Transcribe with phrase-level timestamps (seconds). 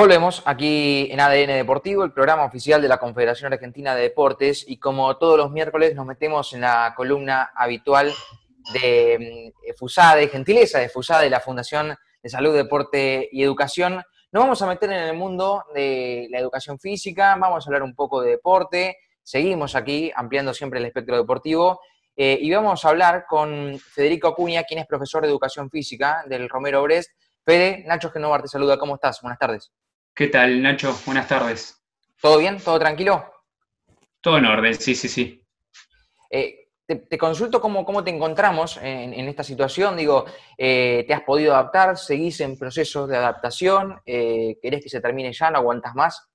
[0.00, 4.78] Volvemos aquí en ADN Deportivo, el programa oficial de la Confederación Argentina de Deportes, y
[4.78, 8.10] como todos los miércoles nos metemos en la columna habitual
[8.72, 14.02] de mm, FUSADE, gentileza de FUSADE, la Fundación de Salud, Deporte y Educación.
[14.32, 17.94] Nos vamos a meter en el mundo de la educación física, vamos a hablar un
[17.94, 21.78] poco de deporte, seguimos aquí ampliando siempre el espectro deportivo,
[22.16, 26.48] eh, y vamos a hablar con Federico Acuña, quien es profesor de educación física del
[26.48, 27.10] Romero Brest.
[27.44, 29.20] Fede, Nacho Genovar te saluda, ¿cómo estás?
[29.20, 29.70] Buenas tardes.
[30.20, 31.00] ¿Qué tal, Nacho?
[31.06, 31.82] Buenas tardes.
[32.20, 32.58] ¿Todo bien?
[32.62, 33.24] ¿Todo tranquilo?
[34.20, 35.42] Todo en orden, sí, sí, sí.
[36.28, 39.96] Eh, te, consulto cómo, cómo te encontramos en, esta situación.
[39.96, 40.26] Digo,
[40.58, 41.96] eh, ¿te has podido adaptar?
[41.96, 43.98] ¿Seguís en procesos de adaptación?
[44.04, 45.50] Eh, ¿Querés que se termine ya?
[45.50, 46.28] ¿No aguantas más?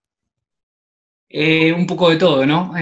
[1.30, 2.74] un poco de todo, ¿no?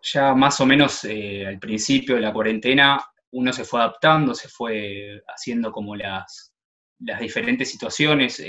[0.00, 5.22] ya más o menos al principio de la cuarentena uno se fue adaptando, se fue
[5.26, 6.54] haciendo como las,
[7.00, 8.40] las diferentes situaciones.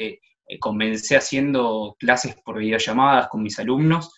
[0.49, 4.12] Eh, comencé haciendo clases por videollamadas con mis alumnos.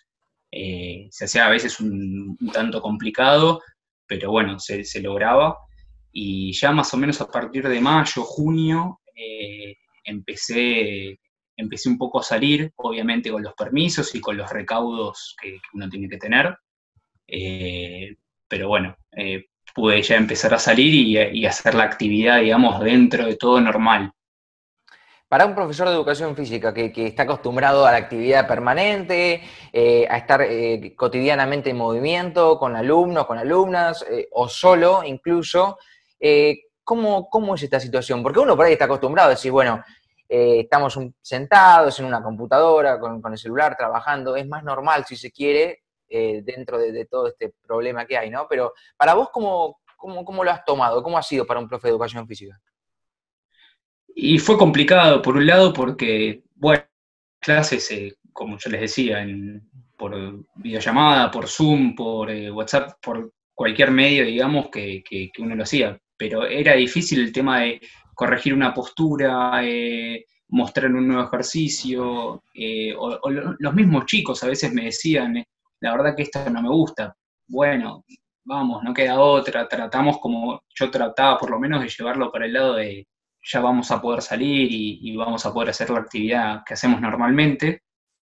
[0.50, 3.62] Eh, se hacía a veces un, tanto complicado,
[4.08, 5.58] pero bueno, se, lograba.
[6.14, 11.20] Y ya más o menos a partir de mayo, junio, eh, empecé,
[11.58, 15.90] empecé un poco a salir, obviamente con los permisos y con los recaudos que, uno
[15.90, 16.58] tiene que tener.
[18.48, 18.96] pero bueno,
[19.76, 24.14] pude ya empezar a salir y, y hacer la actividad, digamos, dentro de todo normal.
[25.32, 30.18] Para un profesor de educación física que, está acostumbrado a la actividad permanente, eh, a
[30.18, 35.78] estar eh, cotidianamente en movimiento con alumnos, con alumnas, eh, o solo incluso,
[36.84, 38.22] ¿cómo, ¿cómo, es esta situación?
[38.22, 39.82] Porque uno por ahí está acostumbrado a decir, bueno,
[40.28, 45.84] estamos sentados en una computadora con, el celular trabajando, es más normal si se quiere
[46.10, 48.48] dentro de, todo este problema que hay, ¿no?
[48.50, 51.02] Pero para vos, ¿cómo, cómo, cómo lo has tomado?
[51.02, 52.60] ¿Cómo ha sido para un profe de educación física?
[54.16, 56.84] Y fue complicado, por un lado, porque, bueno,
[57.40, 59.26] clases, eh, como yo les decía,
[59.98, 65.04] por videollamada, por Zoom, por eh, WhatsApp, por cualquier medio, digamos, que,
[65.40, 66.00] uno lo hacía.
[66.18, 67.82] Pero era difícil el tema de
[68.14, 72.44] corregir una postura, eh, mostrar un nuevo ejercicio,
[72.98, 73.30] o,
[73.60, 75.44] los mismos chicos a veces me decían,
[75.80, 77.16] la verdad que esto no me gusta.
[77.48, 78.06] Bueno,
[78.44, 82.54] vamos, no queda otra, tratamos como yo trataba por lo menos de llevarlo para el
[82.54, 83.08] lado de,
[83.44, 87.84] ya vamos a poder salir y, vamos a poder hacer la actividad que hacemos normalmente.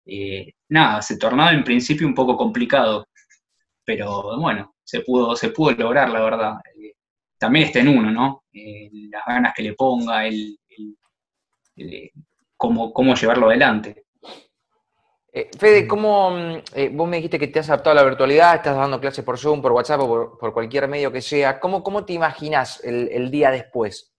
[0.07, 3.09] Eh, nada, se tornaba en principio un poco complicado,
[3.85, 6.55] pero bueno, se pudo, se pudo lograr, la verdad.
[6.81, 6.95] Eh,
[7.39, 8.45] también está en uno, ¿no?
[8.53, 10.59] Eh, las ganas que le ponga, el,
[12.57, 14.05] cómo, cómo, llevarlo adelante.
[15.59, 16.31] Fede, ¿cómo,
[16.93, 19.61] vos me dijiste que te has adaptado a la virtualidad, estás dando clases por Zoom,
[19.61, 24.14] por WhatsApp o por, cualquier medio que sea, ¿cómo, cómo te imaginas el día después?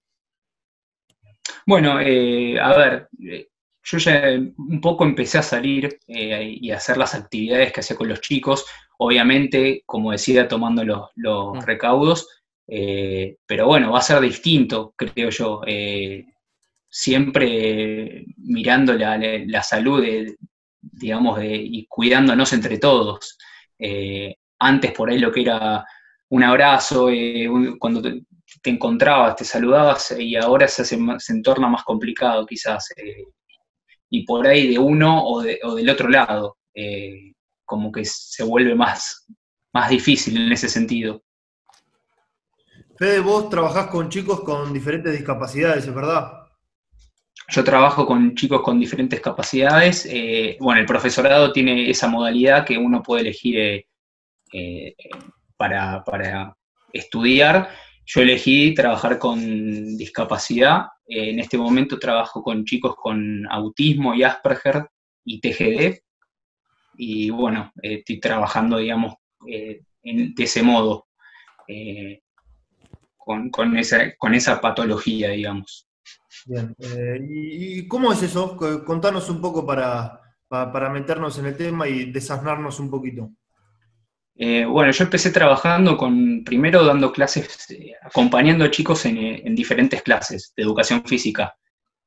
[1.66, 3.47] Bueno, eh, a ver, eh,
[3.83, 4.22] yo ya
[4.57, 8.22] un poco empecé a salir eh, y a hacer las actividades que hacía con los
[8.22, 8.66] chicos,
[8.97, 11.61] obviamente, como decía, tomando los, mm.
[11.66, 12.28] recaudos,
[12.67, 15.61] pero bueno, va a ser distinto, creo yo,
[16.89, 20.03] siempre mirando la, salud,
[20.81, 23.38] digamos, de, y cuidándonos entre todos.
[24.59, 25.85] antes por ahí lo que era
[26.29, 27.09] un abrazo,
[27.79, 28.01] cuando
[28.65, 32.89] te encontrabas, te saludabas y ahora se, hace, se entorna más complicado quizás.
[32.97, 33.23] Eh,
[34.09, 39.27] y por ahí de uno o, del otro lado, eh, como que se vuelve más,
[39.73, 41.23] más difícil en ese sentido.
[42.97, 46.31] Fede, vos trabajás con chicos con diferentes discapacidades, ¿es verdad?
[47.49, 50.07] Yo trabajo con chicos con diferentes capacidades.
[50.09, 53.85] Eh, bueno, el profesorado tiene esa modalidad que uno puede elegir
[55.57, 56.55] para, para,
[56.93, 57.69] estudiar
[58.05, 60.85] yo elegí trabajar con discapacidad.
[61.07, 64.88] en este momento trabajo con chicos con autismo y Asperger
[65.23, 65.99] y TGD.
[66.97, 69.16] Y bueno, estoy trabajando, digamos,
[69.47, 71.07] eh, de ese modo,
[71.67, 72.22] eh,
[73.17, 75.87] con, esa, con esa patología, digamos.
[76.45, 76.75] Bien.
[76.77, 78.55] Eh, ¿Y cómo es eso?
[78.85, 83.31] Contanos un poco para, para meternos en el tema y desasnarnos un poquito.
[84.37, 90.02] Eh, bueno, yo empecé trabajando con, primero dando clases, eh, acompañando a chicos en, diferentes
[90.02, 91.55] clases de educación física.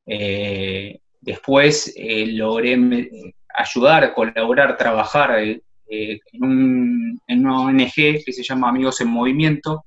[0.07, 2.79] Eh, después logré
[3.55, 5.63] ayudar, colaborar, trabajar en,
[7.29, 9.85] una ONG que se llama Amigos en Movimiento.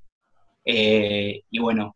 [0.65, 1.95] y bueno,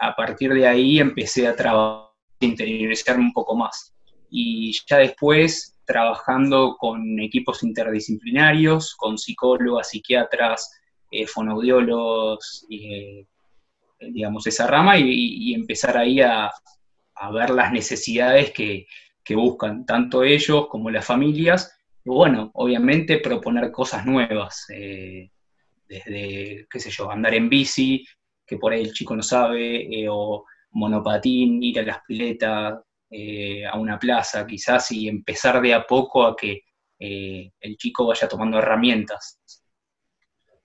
[0.00, 2.10] a partir de ahí empecé a trabajar,
[2.40, 3.92] interiorizarme un poco más.
[4.30, 13.26] Y ya después trabajando con equipos interdisciplinarios, con psicólogas, psiquiatras, eh, fonoaudiólogos, eh,
[13.98, 16.48] digamos, esa rama, y, empezar ahí a,
[17.32, 18.86] ver las necesidades que,
[19.32, 21.72] buscan tanto ellos como las familias.
[22.04, 25.30] Y bueno, obviamente proponer cosas nuevas, eh,
[25.88, 28.04] desde, qué sé yo, andar en bici,
[28.44, 33.66] que por ahí el chico no sabe, eh, o monopatín, ir a las piletas, eh,
[33.66, 36.62] a una plaza quizás, y empezar de a poco a que
[37.02, 39.40] el chico vaya tomando herramientas.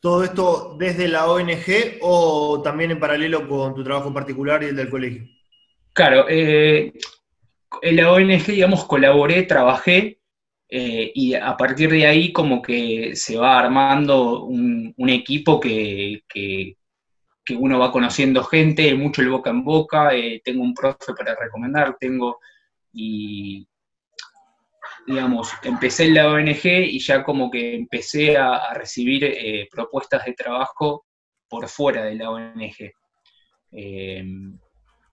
[0.01, 4.75] ¿Todo esto desde la ONG o también en paralelo con tu trabajo particular y el
[4.75, 5.23] del colegio?
[5.93, 6.91] Claro, en
[7.81, 10.19] la ONG, digamos, colaboré, trabajé,
[10.67, 16.23] eh, y a partir de ahí como que se va armando un, equipo que,
[17.53, 21.97] uno va conociendo gente, mucho el boca en boca, eh, tengo un profe para recomendar,
[21.99, 22.39] tengo
[22.93, 23.67] y
[25.05, 30.33] digamos, empecé en la ONG y ya como que empecé a, recibir eh, propuestas de
[30.33, 31.05] trabajo
[31.47, 32.91] por fuera de la ONG.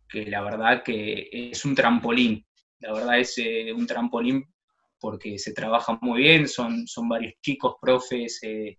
[0.08, 2.46] que la verdad que es un trampolín,
[2.80, 3.36] la verdad es
[3.74, 4.46] un trampolín
[5.02, 8.78] porque se trabaja muy bien, son, son varios chicos, profes eh,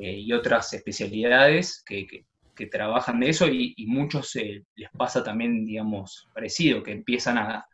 [0.00, 2.06] eh, y otras especialidades que,
[2.66, 7.66] trabajan de eso y, muchos eh, les pasa también, digamos, parecido, que empiezan a,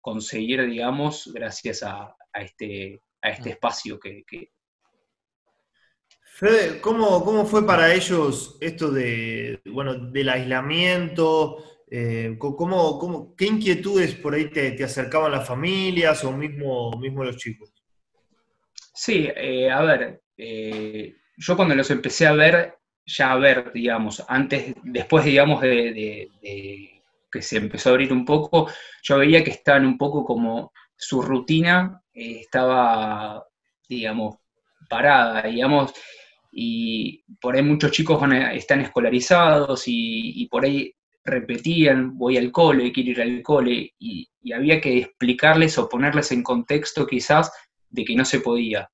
[0.00, 4.24] conseguir, digamos, gracias a, este, a este espacio que...
[6.22, 11.62] Fede, ¿cómo, ¿cómo, fue para ellos esto de, bueno, del aislamiento?
[11.92, 17.72] Eh, ¿cómo, qué inquietudes por ahí te, acercaban las familias o mismo, mismo los chicos?
[18.94, 22.78] Sí, eh, a ver, eh, yo cuando los empecé a ver,
[23.16, 26.30] ya a ver, digamos, antes, después, digamos, de,
[27.30, 28.68] que se empezó a abrir un poco,
[29.02, 33.44] yo veía que estaban un poco como su rutina estaba,
[33.88, 34.36] digamos,
[34.88, 35.92] parada, digamos,
[36.52, 38.20] y por ahí muchos chicos
[38.52, 40.92] están escolarizados y, y por ahí
[41.24, 46.42] repetían, voy al cole, quiero ir al cole, y, había que explicarles o ponerles en
[46.42, 47.52] contexto quizás
[47.90, 48.90] de que no se podía.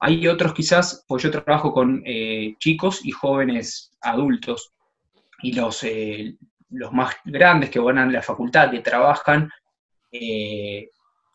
[0.00, 4.72] Hay otros quizás, pues yo trabajo con eh, chicos y jóvenes adultos,
[5.42, 6.36] y los, eh,
[6.70, 9.50] los más grandes que van a la facultad, que trabajan,
[10.12, 10.90] eh,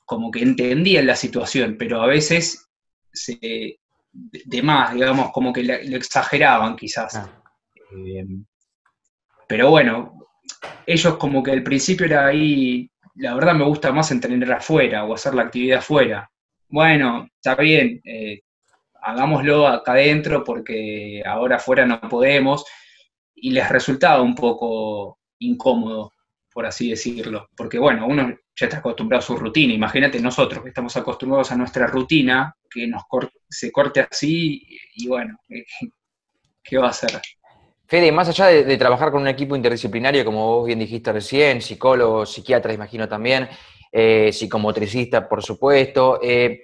[0.05, 2.69] como que entendían la situación, pero a veces
[3.11, 3.79] se,
[4.11, 7.15] de, más, digamos, como que lo exageraban quizás.
[7.15, 7.29] Ah.
[9.47, 10.23] pero bueno,
[10.85, 15.13] ellos como que al principio era ahí, la verdad me gusta más entrenar afuera o
[15.13, 16.29] hacer la actividad afuera.
[16.69, 18.41] Bueno, está bien, eh,
[19.03, 22.65] hagámoslo acá adentro porque ahora afuera no podemos.
[23.35, 26.13] Y les resultaba un poco incómodo,
[26.51, 27.49] por así decirlo.
[27.55, 29.73] Porque bueno, uno ya está acostumbrado a su rutina.
[29.73, 33.03] Imagínate nosotros que estamos acostumbrados a nuestra rutina, que nos
[33.49, 34.65] se corte así
[34.95, 35.37] y bueno,
[36.63, 37.21] ¿qué va a hacer?
[37.85, 42.25] Fede, más allá de, trabajar con un equipo interdisciplinario, como vos bien dijiste recién, psicólogo,
[42.25, 43.47] psiquiatra, imagino también,
[43.91, 46.63] eh, psicomotricista, por supuesto, eh,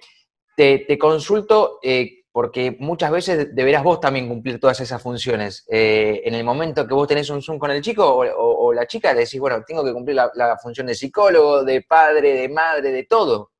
[0.55, 5.65] te, consulto eh, porque muchas veces deberás vos también cumplir todas esas funciones.
[5.67, 9.21] en el momento que vos tenés un Zoom con el chico o, la chica, le
[9.21, 13.51] decís, bueno, tengo que cumplir la, función de psicólogo, de padre, de madre, de todo.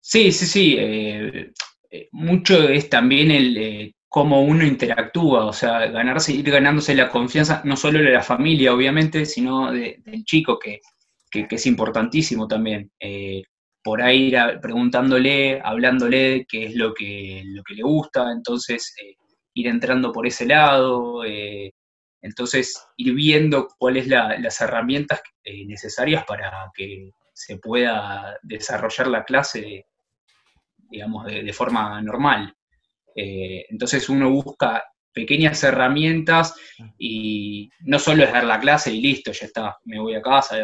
[0.00, 1.52] Sí, sí, sí.
[2.12, 7.78] mucho es también el cómo uno interactúa, o sea, ganarse, ir ganándose la confianza, no
[7.78, 10.80] solo de la familia, obviamente, sino del chico, que,
[11.32, 12.90] es importantísimo también.
[13.82, 18.94] Eh, por ahí ir preguntándole, hablándole qué es lo que, lo que le gusta, entonces
[19.02, 19.16] eh,
[19.54, 21.72] ir entrando por ese lado, eh,
[22.22, 25.20] entonces ir viendo cuáles las herramientas
[25.66, 29.86] necesarias para que se pueda desarrollar la clase,
[30.88, 32.54] digamos, de forma normal.
[33.16, 36.54] Eh, entonces uno busca pequeñas herramientas
[36.96, 40.56] y no solo es dar la clase y listo, ya está, me voy a casa.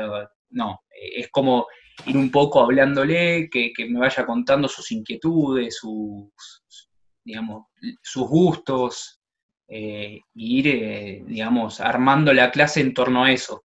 [0.50, 1.66] No, es como
[2.06, 6.30] ir un poco hablándole, que, me vaya contando sus inquietudes, sus,
[7.24, 7.66] digamos,
[8.02, 9.20] sus gustos,
[9.68, 13.64] eh, y ir, eh, digamos, armando la clase en torno a eso.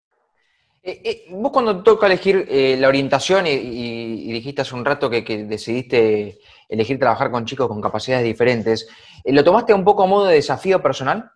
[1.30, 2.46] vos cuando toca elegir
[2.78, 6.38] la orientación y, dijiste hace un rato que decidiste
[6.68, 8.88] elegir trabajar con chicos con capacidades diferentes.
[9.22, 11.30] Eh, ¿Lo tomaste un poco a modo de desafío personal?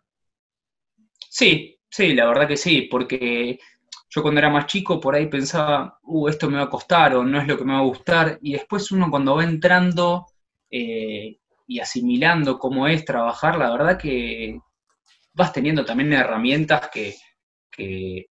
[1.28, 3.58] Sí, sí, la verdad que sí, porque
[4.08, 7.24] yo cuando era más chico por ahí pensaba, uh, esto me va a costar o
[7.24, 10.26] no es lo que me va a gustar, y después uno cuando va entrando
[10.70, 14.58] eh, y asimilando cómo es trabajar, la verdad que
[15.34, 17.14] vas teniendo también herramientas que,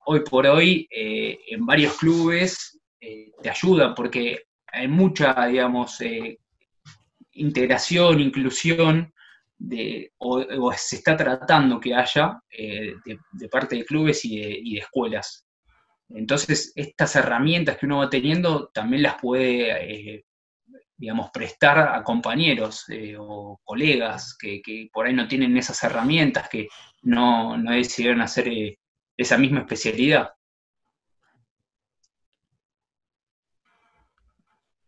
[0.05, 6.01] hoy por hoy eh, en varios clubes te ayudan, porque hay mucha, digamos,
[7.31, 9.13] integración, inclusión,
[9.57, 15.46] de, o, se está tratando que haya eh, de, parte de clubes y de, escuelas.
[16.09, 20.25] Entonces, estas herramientas que uno va teniendo también las puede, eh,
[20.95, 24.61] digamos, prestar a compañeros eh, o colegas que,
[24.91, 26.67] por ahí no tienen esas herramientas, que
[27.03, 28.79] no, no decidieron hacer eh,
[29.17, 30.29] esa misma especialidad.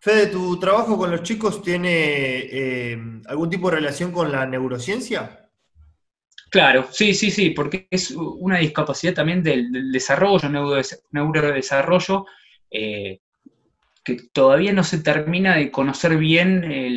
[0.01, 5.48] Fede, ¿tu trabajo con los chicos tiene algún tipo de relación con la neurociencia?
[6.49, 10.49] Claro, sí, sí, sí, porque es una discapacidad también del, desarrollo,
[11.11, 12.25] neurodesarrollo,
[12.71, 13.19] eh,
[14.03, 16.89] que todavía no se termina de conocer bien eh,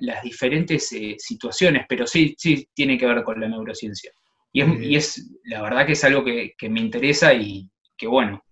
[0.00, 4.12] las diferentes eh, situaciones, pero sí, sí tiene que ver con la neurociencia.
[4.52, 8.44] Y es, la verdad que es algo que, me interesa y que bueno,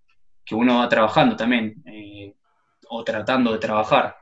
[0.45, 1.83] que uno va trabajando también,
[2.89, 4.17] o tratando de trabajar.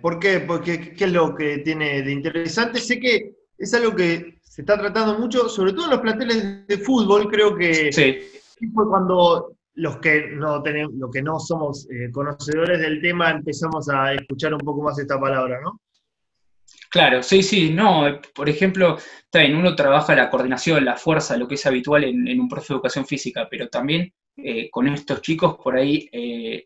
[0.00, 0.40] ¿Por qué?
[0.40, 2.80] Porque, ¿Qué es lo que tiene de interesante?
[2.80, 6.78] Sé que es algo que se está tratando mucho, sobre todo en los planteles de
[6.78, 8.70] fútbol, creo que sí.
[8.72, 13.86] fue cuando los que no tenemos, los que no somos eh, conocedores del tema empezamos
[13.90, 15.78] a escuchar un poco más esta palabra, ¿no?
[16.90, 18.96] Claro, sí, sí, no, por ejemplo,
[19.28, 22.76] también uno trabaja la coordinación, la fuerza, lo que es habitual en, un profe de
[22.76, 26.64] educación física, pero también eh, con estos chicos por ahí, eh,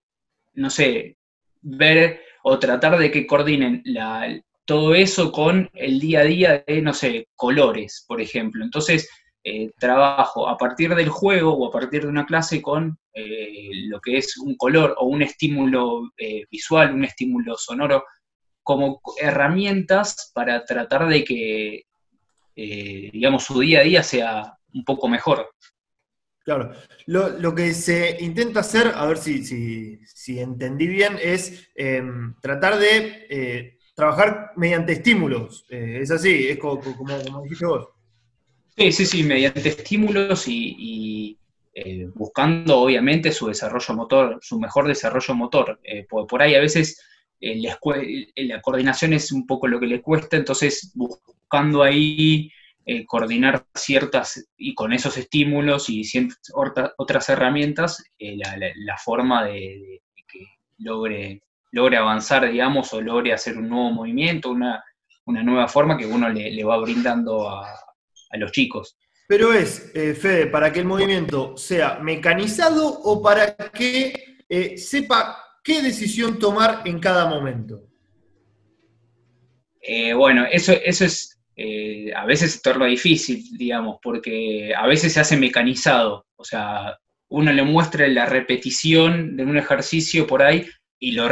[0.53, 1.17] no sé,
[1.63, 4.29] ver o tratar de que coordinen la,
[4.71, 8.65] todo eso con el día a día de, no sé, colores, por ejemplo.
[8.65, 9.11] Entonces,
[9.43, 14.01] eh, trabajo a partir del juego o a partir de una clase con eh, lo
[14.01, 18.05] que es un color o un estímulo eh, visual, un estímulo sonoro,
[18.63, 21.83] como herramientas para tratar de que,
[22.55, 25.51] digamos, su día a día sea un poco mejor.
[26.45, 26.71] Claro,
[27.07, 29.43] lo, que se intenta hacer, a ver si,
[30.07, 35.67] si, entendí bien, es em, tratar de trabajar mediante estímulos.
[35.69, 36.81] Eh, es así, es como,
[37.43, 37.89] dijiste vos.
[38.77, 41.39] Sí, sí, sí, mediante estímulos y,
[41.75, 45.81] eh, buscando obviamente su desarrollo motor, su mejor desarrollo motor.
[45.85, 47.07] Eh, por, ahí a veces
[47.41, 52.51] la coordinación es un poco lo que le cuesta, entonces buscando ahí
[53.07, 56.03] coordinar ciertas, y con esos estímulos y
[56.97, 60.45] otras herramientas, la, forma de que
[60.79, 64.85] logre logre avanzar, digamos, o logre hacer un nuevo movimiento, una,
[65.27, 67.67] nueva forma que uno le, va brindando a,
[68.33, 68.97] los chicos.
[69.29, 75.37] Pero es, eh, Fede, para que el movimiento sea mecanizado o para que eh, sepa
[75.63, 77.85] qué decisión tomar en cada momento.
[79.81, 81.37] Eh, bueno, eso, eso es
[82.17, 86.99] a veces se torna difícil, digamos, porque a veces se hace mecanizado, o sea,
[87.29, 90.67] uno le muestra la repetición de un ejercicio por ahí
[91.01, 91.29] y lo,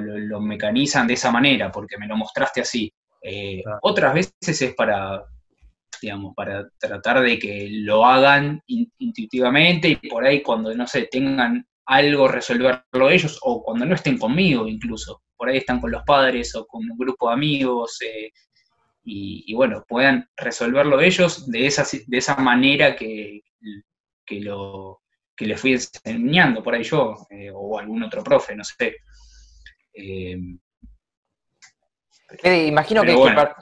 [0.00, 2.92] lo, mecanizan de esa manera, porque me lo mostraste así.
[3.22, 5.22] Eh, otras veces es para,
[6.00, 11.64] digamos, para tratar de que lo hagan intuitivamente y por ahí cuando, no sé, tengan
[11.84, 15.22] algo, resolverlo ellos, o cuando no estén conmigo incluso.
[15.36, 18.30] Por ahí están con los padres o con un grupo de amigos, eh,
[19.04, 23.40] y, bueno, puedan resolverlo ellos de esa, de esa manera que,
[24.24, 25.01] que lo,
[25.42, 28.96] que le fui enseñando por ahí yo, eh, o algún otro profe, no sé.
[29.92, 30.38] Eh,
[32.66, 33.56] imagino que, para,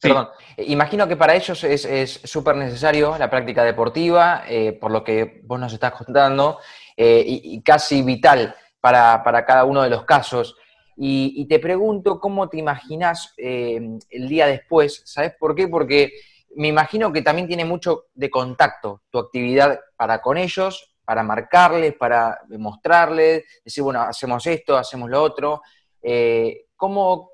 [0.00, 0.28] perdón,
[0.58, 5.58] imagino que para ellos es súper necesario la práctica deportiva, eh, por lo que vos
[5.58, 6.58] nos estás contando,
[6.96, 10.54] y, casi vital para, cada uno de los casos.
[10.96, 15.00] Y, y te pregunto, ¿cómo te imaginas el día después?
[15.06, 15.66] ¿Sabes por qué?
[15.66, 16.12] Porque
[16.56, 21.96] me imagino que también tiene mucho de contacto tu actividad para con ellos, para marcarles,
[21.96, 25.60] para mostrarles, decir, bueno, hacemos esto, hacemos lo otro.
[26.00, 27.32] Eh, ¿cómo,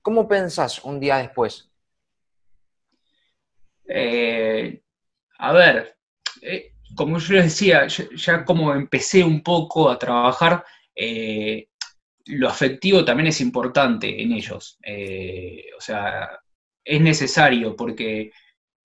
[0.00, 1.68] ¿Cómo pensás un día después?
[3.88, 4.80] Eh,
[5.38, 5.96] a ver,
[6.40, 10.64] eh, como yo les decía, ya, como empecé un poco a trabajar,
[12.26, 14.78] lo afectivo también es importante en ellos.
[15.76, 16.38] o sea,
[16.84, 18.30] es necesario porque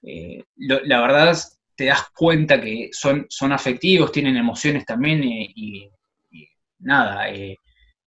[0.01, 1.29] la verdad
[1.75, 5.89] te das cuenta que son, son afectivos, tienen emociones también eh, y,
[6.79, 7.58] nada, eh,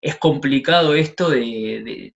[0.01, 2.13] es complicado esto de,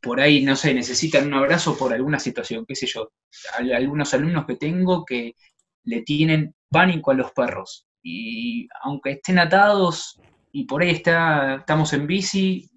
[0.00, 3.12] por ahí, no sé, necesitan un abrazo por alguna situación, qué sé yo.
[3.58, 5.34] Hay algunos alumnos que tengo que
[5.84, 10.20] le tienen pánico a los perros y aunque estén atados
[10.52, 12.70] y por ahí está, estamos en bici,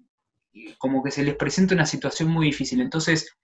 [0.78, 2.80] como que se les presenta una situación muy difícil.
[2.80, 3.34] Entonces,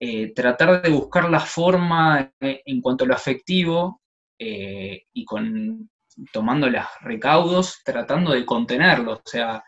[0.00, 4.02] eh, tratar de buscar la forma eh, en cuanto a lo afectivo
[4.38, 5.90] eh, y con
[6.32, 9.14] tomando los recaudos, tratando de contenerlo.
[9.14, 9.62] O sea,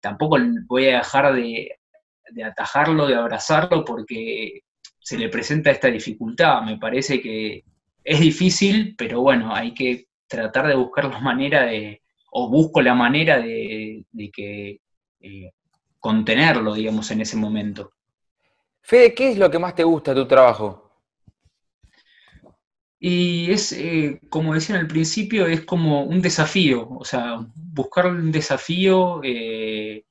[0.00, 1.78] tampoco voy a dejar de,
[2.44, 4.62] atajarlo, de abrazarlo, porque
[4.98, 6.62] se le presenta esta dificultad.
[6.62, 7.64] Me parece que
[8.02, 12.02] es difícil, pero bueno, hay que tratar de buscar la manera de,
[12.32, 14.80] o busco la manera de, que
[15.20, 15.50] eh,
[15.98, 17.92] contenerlo, digamos, en ese momento.
[18.82, 20.82] Fede, ¿qué es lo que más te gusta de tu trabajo?
[22.98, 28.30] Y es, eh, como decía al principio, es como un desafío, o sea, buscar un
[28.30, 30.04] desafío eh,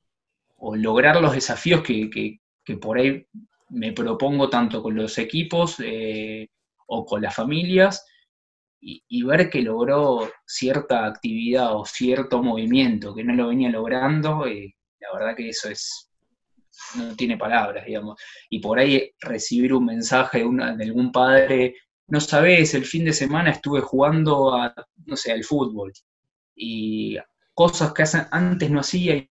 [0.56, 2.40] o lograr los desafíos que,
[2.80, 3.26] por ahí
[3.70, 6.48] me propongo tanto con los equipos eh,
[6.86, 8.06] o con las familias
[8.80, 15.12] y, ver que logró cierta actividad o cierto movimiento que no lo venía logrando, la
[15.14, 16.11] verdad que eso es,
[16.96, 18.20] no tiene palabras, digamos.
[18.50, 21.76] Y por ahí recibir un mensaje de, algún padre
[22.08, 24.52] no sabes, el fin de semana estuve jugando
[25.06, 25.92] no sé, al fútbol.
[26.54, 27.16] Y
[27.54, 29.30] cosas que antes no hacía y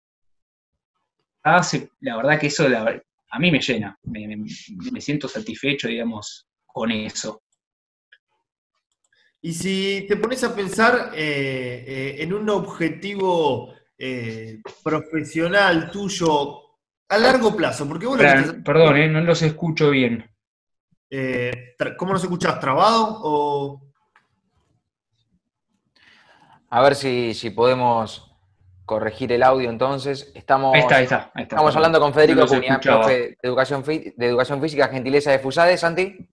[1.43, 7.41] hace, la verdad que eso a mí me llena, me, siento satisfecho, digamos, con eso.
[9.41, 16.66] Y si te pones a pensar eh, eh, en un objetivo eh, profesional tuyo
[17.09, 18.23] a largo plazo, porque bueno...
[18.63, 20.29] Perdón, no los escucho bien.
[21.09, 22.59] Eh, ¿Cómo nos escuchas?
[22.59, 23.81] ¿Trabado o...?
[26.69, 28.35] A ver si, podemos
[28.85, 30.31] corregir el audio entonces.
[30.35, 34.61] Estamos, ahí está, ahí está, estamos hablando con Federico Cunha, profe de educación, de educación
[34.61, 36.29] Física, gentileza de Fusade, Santi.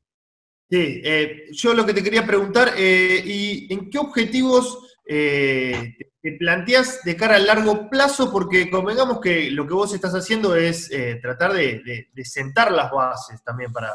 [0.68, 7.02] Sí, eh, yo lo que te quería preguntar, eh, ¿y en qué objetivos te planteas
[7.04, 8.32] de cara al largo plazo?
[8.32, 13.72] Porque convengamos que lo que vos estás haciendo es tratar de sentar las bases también
[13.72, 13.92] para,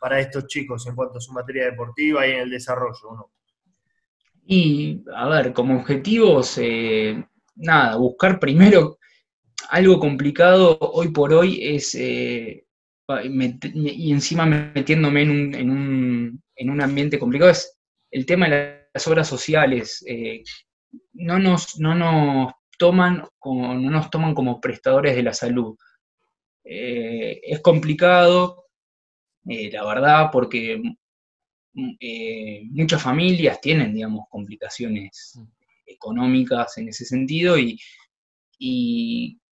[0.00, 3.30] para estos chicos en cuanto a su materia deportiva y en el desarrollo, ¿no?
[4.46, 7.22] Y, a ver, como objetivos, eh,
[7.54, 8.98] nada, buscar primero
[9.68, 12.64] algo complicado hoy por hoy es, eh,
[13.22, 17.78] y encima metiéndome en un, en, un, en un, ambiente complicado, es
[18.10, 20.04] el tema de las obras sociales.
[20.06, 20.42] Eh,
[21.12, 25.76] no, nos, no nos toman como, no nos toman como prestadores de la salud.
[26.64, 28.60] es complicado,
[29.48, 30.80] eh, la verdad, porque
[31.72, 35.44] mm, eh, muchas familias tienen, digamos, complicaciones mm.
[35.86, 37.78] económicas en ese sentido y,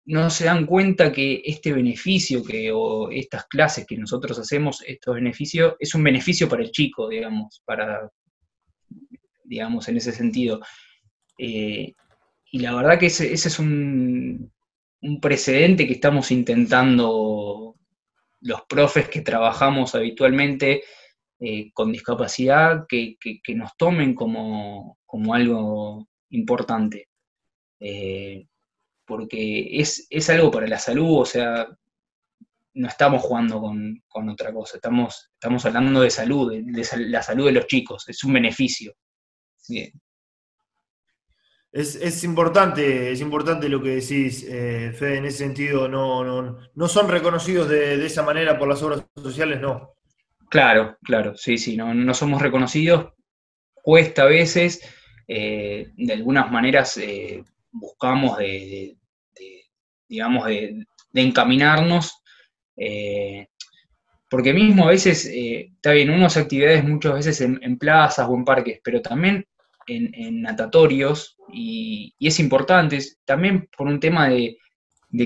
[0.08, 5.16] no se dan cuenta que este beneficio que, o estas clases que nosotros hacemos, estos
[5.16, 8.12] beneficios, es un beneficio para el chico, digamos, para,
[9.46, 10.62] digamos, en ese sentido.
[11.38, 11.94] Eh,
[12.52, 14.52] y la verdad que ese, es un,
[15.02, 17.76] un, precedente que estamos intentando
[18.42, 20.84] los profes que trabajamos habitualmente
[21.40, 23.18] eh, con discapacidad, que,
[23.56, 24.98] nos tomen como,
[25.34, 27.10] algo importante.
[27.80, 28.48] Eh,
[29.06, 31.68] porque es, algo para la salud, o sea,
[32.74, 37.52] no estamos jugando con, otra cosa, estamos, estamos hablando de salud, de, la salud de
[37.52, 38.94] los chicos, es un beneficio.
[41.76, 46.24] Es, importante, es importante lo que decís, eh, Fede, en ese sentido, no,
[46.74, 49.92] no, son reconocidos de, esa manera por las obras sociales, no.
[50.50, 53.12] Claro, claro, sí, sí, no, no somos reconocidos,
[53.74, 54.90] cuesta a veces,
[55.28, 58.96] eh, de algunas maneras eh, buscamos de,
[60.08, 62.24] digamos, de, encaminarnos,
[64.30, 68.80] porque mismo a veces, está bien, unas actividades muchas veces en plazas o en parques,
[68.82, 69.46] pero también
[69.88, 74.58] en, natatorios y, es importante también por un tema de,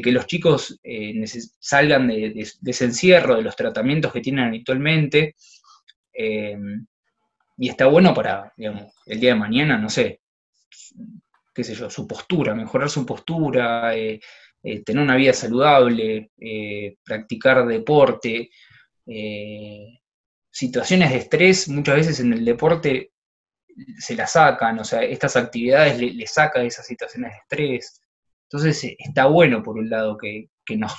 [0.03, 1.13] que los chicos eh,
[1.59, 2.33] salgan de,
[2.65, 5.35] ese encierro, de los tratamientos que tienen habitualmente.
[6.13, 6.85] Em,
[7.57, 10.21] y está bueno para, el día de mañana, no sé,
[11.53, 14.19] qué sé yo, su postura, mejorar su postura, eh,
[14.63, 16.31] eh, tener una vida saludable,
[17.03, 18.49] practicar deporte.
[20.51, 23.11] situaciones de estrés, muchas veces en el deporte
[23.97, 28.01] se la sacan, o sea, estas actividades le, sacan esas situaciones de estrés.
[28.43, 30.93] Entonces eh, está bueno por un lado que, nos,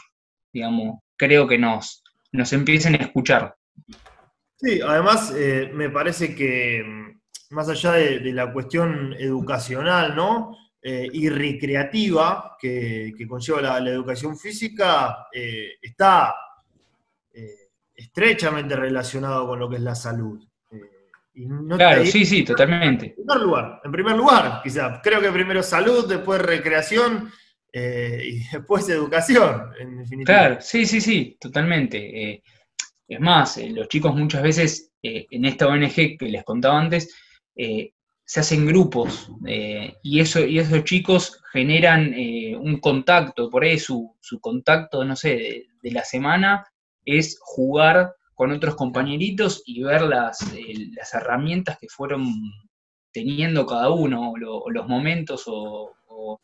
[0.52, 3.54] digamos, creo que nos, nos empiecen a escuchar.
[4.56, 10.56] Sí, además eh, me parece que mm, más allá de, la cuestión educacional, ¿no?
[10.82, 16.34] Eh, y recreativa que, conlleva la, educación física, está
[17.94, 20.49] estrechamente relacionado con lo que es la salud
[21.76, 23.06] claro, sí, sí, totalmente.
[23.06, 25.00] En primer lugar, en primer lugar, quizá.
[25.02, 27.30] Creo que primero salud, después recreación
[27.72, 30.38] eh, y después educación, en definitiva.
[30.38, 32.32] Claro, sí, sí, sí, totalmente.
[32.32, 32.42] Eh,
[33.08, 37.14] es más, eh, los chicos muchas veces en esta ONG que les contaba antes,
[37.56, 39.32] se hacen grupos
[40.02, 42.14] y, eso, y esos chicos generan
[42.60, 46.66] un contacto, por ahí su, contacto, no sé, de la semana
[47.06, 52.24] es jugar con otros compañeritos y ver las, eh, las herramientas que fueron
[53.12, 56.40] teniendo cada uno, o los momentos, o,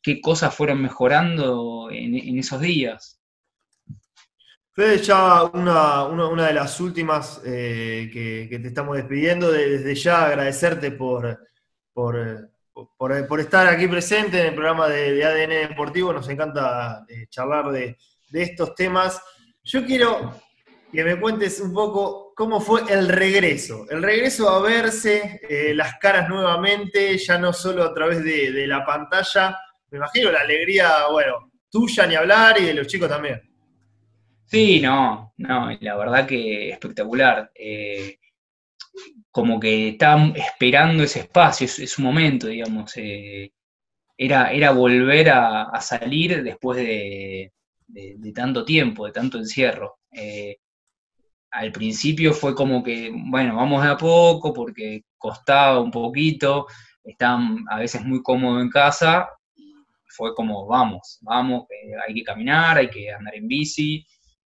[0.00, 3.20] qué cosas fueron mejorando en, esos días.
[4.72, 11.38] Fede, ya una, de las últimas eh, que, te estamos despidiendo, desde ya agradecerte por,
[11.92, 12.50] por,
[12.96, 17.98] por, estar aquí presente en el programa de, ADN Deportivo, nos encanta eh, charlar de,
[18.30, 19.20] de estos temas.
[19.62, 20.43] Yo quiero
[20.94, 23.84] que me cuentes un poco cómo fue el regreso.
[23.90, 28.86] El regreso a verse eh, las caras nuevamente, ya no solo a través de, la
[28.86, 29.58] pantalla.
[29.90, 33.42] Me imagino la alegría, bueno, tuya ni hablar y de los chicos también.
[34.44, 37.50] Sí, no, no, la verdad que espectacular.
[37.56, 38.18] Eh,
[39.32, 42.96] como que estaban esperando ese espacio, es, su momento, digamos.
[42.98, 43.52] Eh,
[44.16, 47.52] era, era volver a, salir después de,
[48.32, 49.98] tanto tiempo, de tanto encierro
[51.54, 56.66] al principio fue como que, bueno, vamos de a poco porque costaba un poquito,
[57.04, 59.28] estaban a veces muy cómodo en casa,
[60.08, 61.66] fue como, vamos, vamos,
[62.06, 64.04] hay que caminar, hay que andar en bici,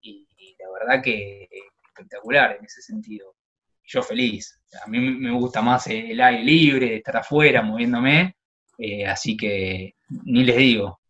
[0.01, 0.25] y,
[0.58, 1.49] la verdad que
[1.86, 3.36] espectacular en ese sentido.
[3.84, 8.38] Yo feliz, a mí me gusta más el aire libre, estar afuera, moviéndome,
[8.77, 11.01] eh, así que ni les digo,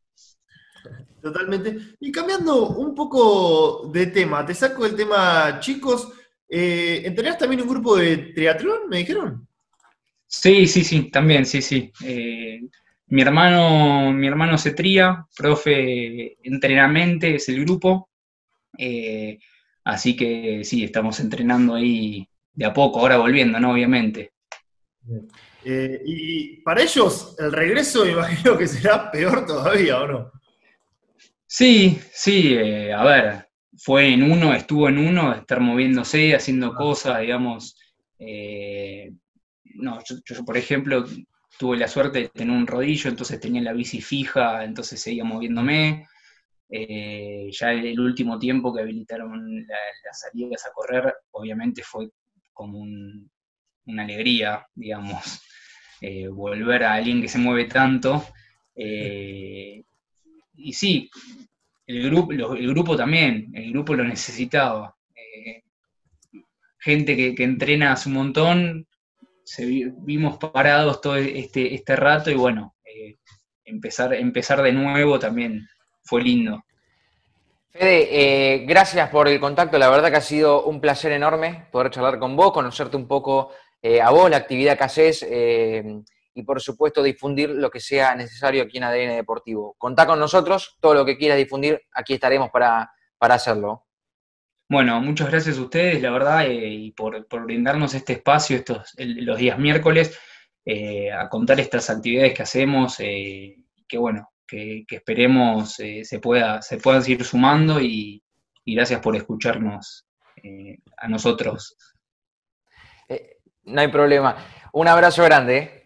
[1.25, 1.95] Totalmente.
[2.01, 6.13] Y cambiando un poco de tema, te saco el tema, chicos.
[6.47, 9.47] Eh, también un grupo de triatlón, me dijeron?
[10.27, 11.91] Sí, sí, sí, también, sí, sí.
[12.03, 12.61] Eh,
[13.07, 18.11] mi hermano, mi hermano Cetría, profe entrenamente, es el grupo.
[18.77, 19.39] Eh,
[19.83, 23.71] así que sí, estamos entrenando ahí de a poco, ahora volviendo, ¿no?
[23.71, 24.33] Obviamente.
[25.63, 30.31] Eh, y para ellos, el regreso, imagino que será peor todavía, ¿o no?
[31.57, 36.75] Sí, sí, eh, a ver, fue en uno, estuvo en uno, estar moviéndose, haciendo ah.
[36.75, 37.77] cosas, digamos.
[38.19, 39.13] Eh,
[39.75, 41.05] no, yo, por ejemplo,
[41.57, 46.05] tuve la suerte de tener un rodillo, entonces tenía la bici fija, entonces seguía moviéndome.
[46.67, 52.09] Eh, ya el último tiempo que habilitaron las salidas a correr, obviamente fue
[52.51, 55.41] como una alegría, digamos,
[56.33, 58.25] volver a alguien que se mueve tanto
[60.57, 61.09] y sí,
[61.87, 64.95] el grupo, el grupo también, el grupo lo necesitaba.
[65.15, 65.63] Eh,
[66.79, 68.87] gente que, entrena hace un montón,
[69.43, 73.17] se, vimos parados todo este, este rato y bueno, eh,
[73.65, 75.67] empezar, empezar de nuevo también
[76.03, 76.63] fue lindo.
[77.71, 81.91] Fede, eh, gracias por el contacto, la verdad que ha sido un placer enorme poder
[81.91, 83.51] charlar con vos, conocerte un poco
[84.01, 85.23] a vos, la actividad que haces
[86.35, 89.73] y por supuesto difundir lo que sea necesario aquí en ADN Deportivo.
[89.77, 93.85] Contá con nosotros, todo lo que quieras difundir, aquí estaremos para, hacerlo.
[94.69, 99.37] Bueno, muchas gracias a ustedes, la verdad, eh, y por, brindarnos este espacio estos, los
[99.37, 100.19] días miércoles,
[100.65, 103.55] eh, a contar estas actividades que hacemos, eh,
[103.87, 108.21] que bueno, que, esperemos se, pueda, se puedan seguir sumando y,
[108.65, 110.05] y gracias por escucharnos
[110.97, 111.75] a nosotros.
[113.63, 114.35] no hay problema.
[114.73, 115.84] Un abrazo grande.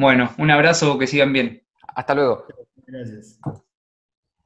[0.00, 1.62] Bueno, un abrazo, que sigan bien.
[1.94, 2.46] Hasta luego.
[2.86, 3.38] Gracias.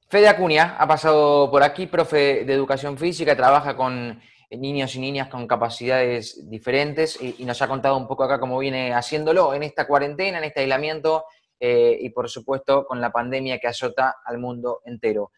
[0.08, 5.28] Fede Acuña ha pasado por aquí, profe de educación física, trabaja con niños y niñas
[5.28, 9.86] con capacidades diferentes y, nos ha contado un poco acá cómo viene haciéndolo en esta
[9.86, 11.24] cuarentena, en este aislamiento
[11.60, 15.30] eh, y por supuesto con la pandemia que azota al mundo entero.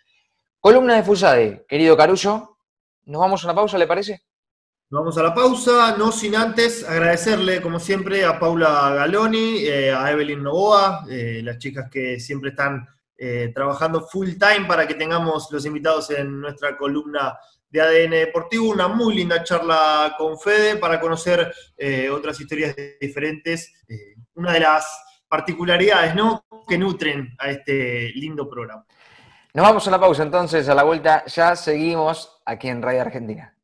[0.61, 2.57] Columna de Fusade, querido Carullo,
[3.05, 4.23] nos vamos a una pausa, ¿le parece?
[4.89, 10.13] Vamos a la pausa, no sin antes agradecerle, como siempre, a Paula Galoni, eh, a
[10.13, 12.87] Evelyn Novoa, eh, las chicas que siempre están
[13.19, 17.37] eh, trabajando full time para que tengamos los invitados en nuestra columna
[17.69, 18.71] de ADN Deportivo.
[18.71, 21.53] Una muy linda charla con Fede para conocer
[22.13, 23.73] otras historias diferentes.
[24.35, 24.87] una de las
[25.27, 26.45] particularidades ¿no?
[26.69, 28.87] que nutren a este lindo programa.
[29.53, 33.56] Nos vamos a la pausa entonces, a la vuelta ya seguimos aquí en Radio Argentina.